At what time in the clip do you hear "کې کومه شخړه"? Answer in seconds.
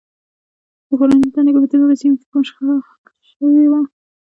2.19-2.73